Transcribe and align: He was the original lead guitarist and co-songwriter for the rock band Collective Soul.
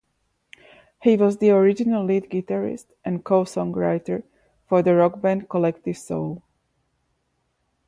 He 1.03 1.15
was 1.15 1.37
the 1.37 1.51
original 1.51 2.03
lead 2.03 2.31
guitarist 2.31 2.87
and 3.05 3.23
co-songwriter 3.23 4.23
for 4.67 4.81
the 4.81 4.95
rock 4.95 5.21
band 5.21 5.47
Collective 5.47 5.95
Soul. 5.95 6.41